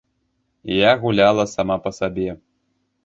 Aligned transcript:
Я 0.77 0.91
гуляла 1.03 1.45
сама 1.53 1.77
па 1.85 1.91
сабе. 1.99 2.29